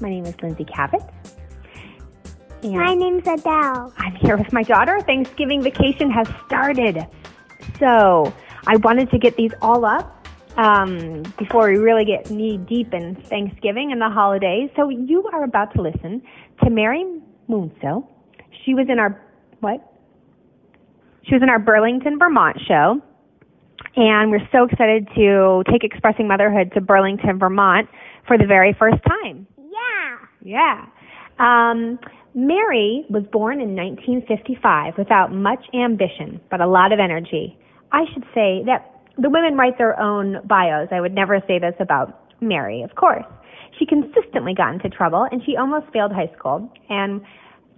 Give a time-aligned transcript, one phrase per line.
[0.00, 1.06] My name is Lindsay Kavet.
[2.62, 3.92] And My name's Adele.
[3.98, 4.98] I'm here with my daughter.
[5.00, 7.06] Thanksgiving vacation has started.
[7.78, 8.32] So
[8.66, 13.14] I wanted to get these all up um, before we really get knee deep in
[13.14, 14.70] Thanksgiving and the holidays.
[14.74, 16.22] So you are about to listen
[16.64, 17.04] to Mary
[17.48, 18.06] Muncil.
[18.64, 19.20] She was in our,
[19.60, 19.80] what?
[21.24, 23.02] She was in our Burlington, Vermont show.
[23.96, 27.88] And we're so excited to take Expressing Motherhood to Burlington, Vermont
[28.26, 29.46] for the very first time.
[30.44, 30.86] Yeah.
[31.38, 31.98] Um,
[32.34, 37.58] Mary was born in 1955 without much ambition, but a lot of energy.
[37.92, 40.88] I should say that the women write their own bios.
[40.92, 43.24] I would never say this about Mary, of course.
[43.78, 47.20] She consistently got into trouble and she almost failed high school and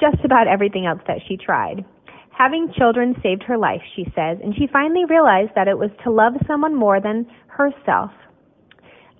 [0.00, 1.84] just about everything else that she tried.
[2.30, 6.10] Having children saved her life, she says, and she finally realized that it was to
[6.10, 8.12] love someone more than herself.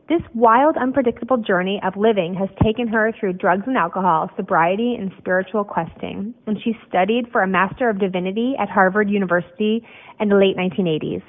[0.08, 5.12] This wild, unpredictable journey of living has taken her through drugs and alcohol, sobriety, and
[5.18, 6.32] spiritual questing.
[6.46, 9.86] And she studied for a Master of Divinity at Harvard University
[10.18, 11.20] in the late 1980s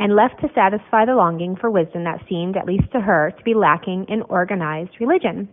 [0.00, 3.44] and left to satisfy the longing for wisdom that seemed, at least to her, to
[3.44, 5.48] be lacking in organized religion.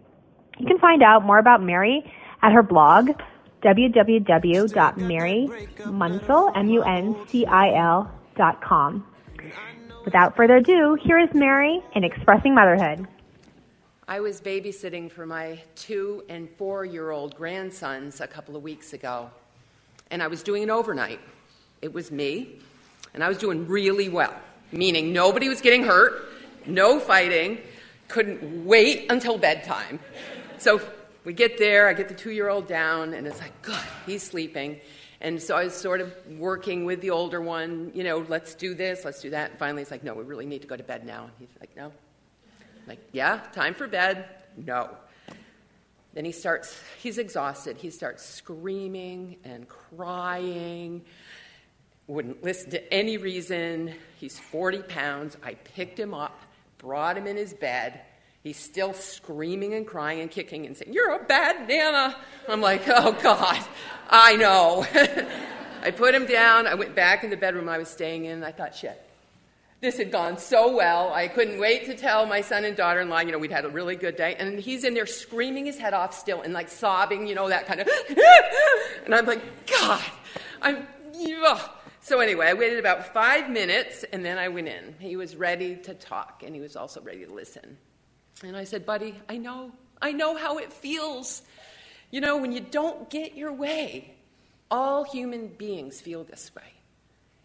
[0.57, 2.03] You can find out more about Mary
[2.41, 3.11] at her blog,
[3.63, 9.05] www.marymuncil, M-U-N-C-I-L dot com.
[10.03, 13.07] Without further ado, here is Mary in Expressing Motherhood.
[14.07, 18.93] I was babysitting for my two and four year old grandsons a couple of weeks
[18.93, 19.29] ago,
[20.09, 21.19] and I was doing an overnight.
[21.83, 22.55] It was me,
[23.13, 24.33] and I was doing really well,
[24.71, 26.29] meaning nobody was getting hurt,
[26.65, 27.59] no fighting,
[28.07, 29.99] couldn't wait until bedtime.
[30.57, 30.81] So
[31.25, 34.23] we get there, I get the two year old down, and it's like, good, he's
[34.23, 34.81] sleeping.
[35.21, 38.73] And so I was sort of working with the older one, you know, let's do
[38.73, 39.51] this, let's do that.
[39.51, 41.25] And finally, he's like, no, we really need to go to bed now.
[41.25, 41.85] And he's like, no.
[41.85, 44.25] I'm like, yeah, time for bed.
[44.57, 44.89] No.
[46.13, 47.77] Then he starts, he's exhausted.
[47.77, 51.03] He starts screaming and crying,
[52.07, 53.93] wouldn't listen to any reason.
[54.17, 55.37] He's 40 pounds.
[55.43, 56.41] I picked him up,
[56.79, 58.01] brought him in his bed.
[58.43, 62.15] He's still screaming and crying and kicking and saying, You're a bad Nana.
[62.49, 63.63] I'm like, Oh, God,
[64.09, 64.85] I know.
[65.83, 66.67] I put him down.
[66.67, 68.99] I went back in the bedroom I was staying in, I thought, Shit,
[69.81, 71.11] this had gone so well.
[71.13, 73.65] I couldn't wait to tell my son and daughter in law, you know, we'd had
[73.65, 74.35] a really good day.
[74.35, 77.67] And he's in there screaming his head off still and like sobbing, you know, that
[77.67, 77.87] kind of.
[79.05, 80.03] and I'm like, God,
[80.61, 80.87] I'm.
[81.45, 81.69] Ugh.
[82.03, 84.95] So anyway, I waited about five minutes and then I went in.
[84.99, 87.77] He was ready to talk and he was also ready to listen.
[88.43, 89.71] And I said, Buddy, I know,
[90.01, 91.41] I know how it feels.
[92.09, 94.15] You know, when you don't get your way,
[94.69, 96.63] all human beings feel this way.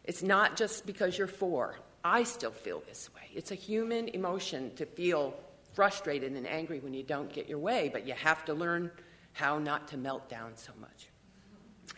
[0.05, 1.77] It's not just because you're four.
[2.05, 3.23] I still feel this way.
[3.35, 5.35] It's a human emotion to feel
[5.75, 8.91] frustrated and angry when you don't get your way, but you have to learn
[9.33, 11.09] how not to melt down so much.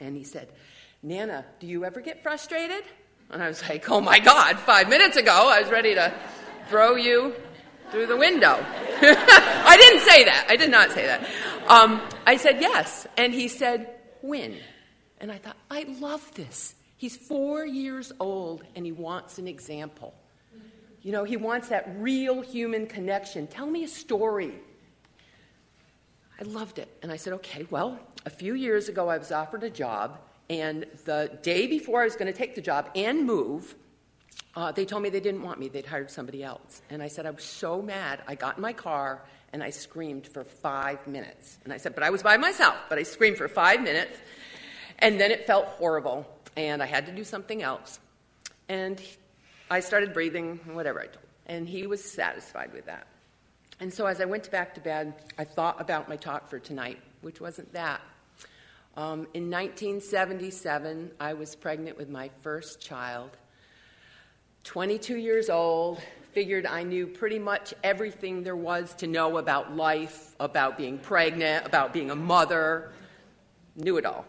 [0.01, 0.49] And he said,
[1.03, 2.83] Nana, do you ever get frustrated?
[3.31, 6.13] And I was like, oh my God, five minutes ago I was ready to
[6.69, 7.35] throw you
[7.91, 8.55] through the window.
[9.01, 10.47] I didn't say that.
[10.49, 11.29] I did not say that.
[11.69, 13.07] Um, I said yes.
[13.17, 13.91] And he said,
[14.23, 14.57] when?
[15.21, 16.75] And I thought, I love this.
[16.97, 20.15] He's four years old and he wants an example.
[21.03, 23.47] You know, he wants that real human connection.
[23.47, 24.53] Tell me a story.
[26.41, 26.89] I loved it.
[27.03, 30.19] And I said, okay, well, a few years ago I was offered a job,
[30.51, 33.75] and the day before I was going to take the job and move,
[34.55, 35.69] uh, they told me they didn't want me.
[35.69, 36.83] They'd hired somebody else.
[36.91, 38.23] And I said, I was so mad.
[38.27, 41.59] I got in my car and I screamed for five minutes.
[41.65, 44.17] And I said, but I was by myself, but I screamed for five minutes.
[44.99, 46.27] And then it felt horrible,
[46.57, 48.01] and I had to do something else.
[48.69, 49.01] And
[49.71, 51.25] I started breathing, whatever I told.
[51.47, 53.07] And he was satisfied with that.
[53.81, 56.99] And so as I went back to bed, I thought about my talk for tonight,
[57.21, 58.01] which wasn't that.
[58.97, 63.31] Um, in 1977, I was pregnant with my first child.
[64.69, 65.99] 22 years old,
[66.33, 71.65] figured I knew pretty much everything there was to know about life, about being pregnant,
[71.65, 72.93] about being a mother,
[73.77, 74.27] knew it all.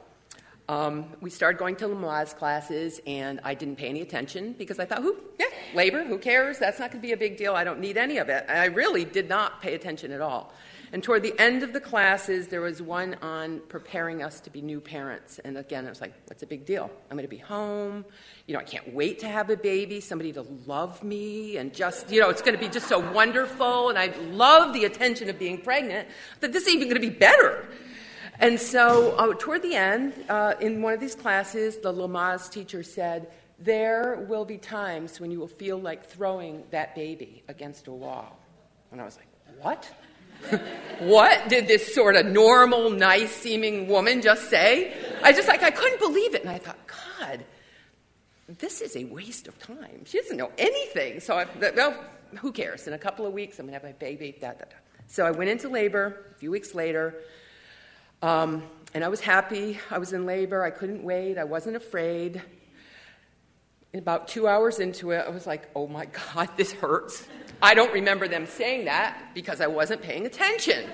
[0.70, 4.86] Um, we started going to Lamaze classes, and I didn't pay any attention because I
[4.86, 6.58] thought, who, yeah, labor, who cares?
[6.58, 7.54] That's not going to be a big deal.
[7.54, 8.46] I don't need any of it.
[8.48, 10.54] I really did not pay attention at all.
[10.92, 14.62] And toward the end of the classes, there was one on preparing us to be
[14.62, 15.40] new parents.
[15.40, 16.90] And again, I was like, what's a big deal?
[17.10, 18.06] I'm going to be home.
[18.48, 22.12] You know, I can't wait to have a baby, somebody to love me, and just,
[22.12, 23.90] you know, it's going to be just so wonderful.
[23.90, 26.08] And I love the attention of being pregnant,
[26.40, 27.68] that this is even going to be better.
[28.40, 32.84] And so, uh, toward the end, uh, in one of these classes, the Lamaze teacher
[32.84, 33.28] said,
[33.60, 38.40] There will be times when you will feel like throwing that baby against a wall.
[38.92, 39.28] And I was like,
[39.62, 39.92] What?
[41.00, 44.94] what did this sort of normal, nice seeming woman just say?
[45.24, 46.42] I just like, I couldn't believe it.
[46.42, 47.46] And I thought, God,
[48.48, 50.06] this is a waste of time.
[50.06, 51.20] She doesn't know anything.
[51.20, 51.46] So, I,
[51.76, 51.96] well,
[52.38, 52.88] who cares?
[52.88, 54.36] In a couple of weeks, I'm going to have my baby.
[54.40, 54.76] Da, da, da.
[55.08, 57.16] So I went into labor a few weeks later.
[58.22, 58.64] Um,
[58.94, 59.80] and I was happy.
[59.90, 60.64] I was in labor.
[60.64, 61.38] I couldn't wait.
[61.38, 62.42] I wasn't afraid.
[63.94, 67.28] And about two hours into it, I was like, oh my God, this hurts.
[67.62, 70.90] I don't remember them saying that because I wasn't paying attention.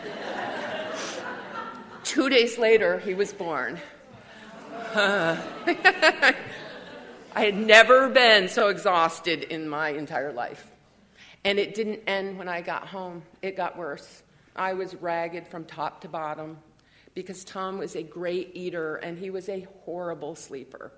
[2.04, 3.80] two days later, he was born.
[4.96, 6.34] I
[7.36, 10.72] had never been so exhausted in my entire life.
[11.44, 14.24] And it didn't end when I got home, it got worse.
[14.56, 16.58] I was ragged from top to bottom
[17.14, 20.94] because Tom was a great eater and he was a horrible sleeper.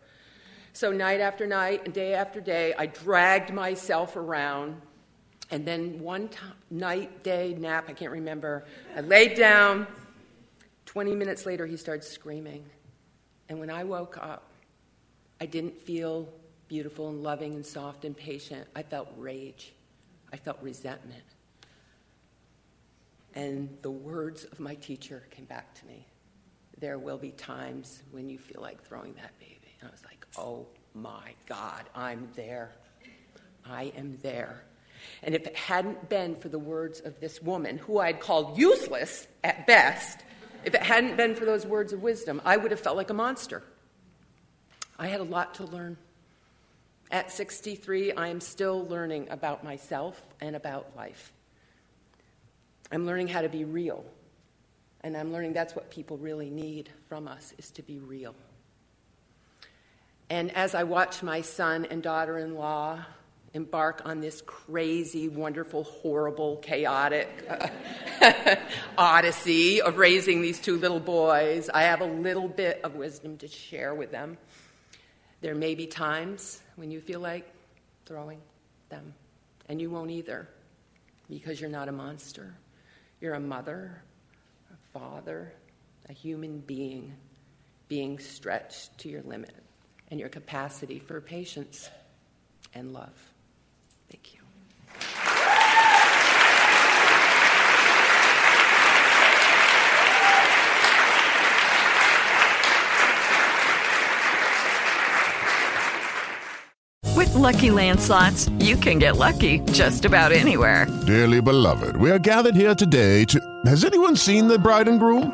[0.78, 4.80] So, night after night and day after day, I dragged myself around.
[5.50, 6.38] And then one t-
[6.70, 8.64] night, day, nap, I can't remember,
[8.96, 9.88] I laid down.
[10.86, 12.64] 20 minutes later, he started screaming.
[13.50, 14.52] And when I woke up,
[15.42, 16.30] I didn't feel
[16.68, 18.68] beautiful and loving and soft and patient.
[18.76, 19.74] I felt rage,
[20.32, 21.24] I felt resentment.
[23.34, 26.06] And the words of my teacher came back to me.
[26.80, 29.74] There will be times when you feel like throwing that baby.
[29.82, 32.72] And I was like, oh my God, I'm there.
[33.66, 34.64] I am there.
[35.24, 39.28] And if it hadn't been for the words of this woman, who I'd called useless
[39.44, 40.20] at best,
[40.64, 43.14] if it hadn't been for those words of wisdom, I would have felt like a
[43.14, 43.64] monster.
[44.98, 45.98] I had a lot to learn.
[47.10, 51.32] At 63, I am still learning about myself and about life.
[52.92, 54.04] I'm learning how to be real.
[55.02, 58.36] And I'm learning that's what people really need from us is to be real.
[60.30, 63.00] And as I watch my son and daughter in law
[63.54, 68.56] embark on this crazy, wonderful, horrible, chaotic uh,
[68.98, 73.48] odyssey of raising these two little boys, I have a little bit of wisdom to
[73.48, 74.38] share with them.
[75.40, 77.50] There may be times when you feel like
[78.06, 78.42] throwing
[78.90, 79.14] them,
[79.70, 80.50] and you won't either
[81.30, 82.54] because you're not a monster.
[83.22, 84.02] You're a mother,
[84.72, 85.54] a father,
[86.10, 87.14] a human being
[87.88, 89.56] being stretched to your limit
[90.10, 91.90] and your capacity for patience
[92.74, 93.32] and love.
[94.10, 94.42] Thank you.
[107.16, 110.86] With Lucky Land slots, you can get lucky just about anywhere.
[111.08, 113.40] Dearly beloved, we are gathered here today to.
[113.66, 115.34] Has anyone seen the bride and groom?